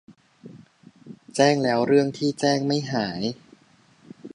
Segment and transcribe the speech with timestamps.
[1.35, 3.21] แจ้งแล้วเรื่องที่แจ้งไม่หาย